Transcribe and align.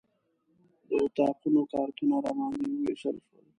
د 0.87 0.91
اتاقونو 1.05 1.61
کارتونه 1.73 2.15
راباندې 2.25 2.65
ووېشل 2.69 3.15
شول. 3.25 3.43